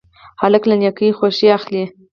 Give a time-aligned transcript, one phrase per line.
[0.41, 1.83] هلک له نیکۍ خوښي اخلي.